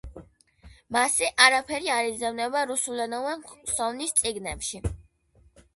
მასზე 0.95 1.29
არაფერი 1.47 1.91
არ 1.97 2.09
იძებნება 2.13 2.65
რუსულენოვან 2.73 3.47
„ხსოვნის 3.53 4.21
წიგნებში“. 4.23 4.85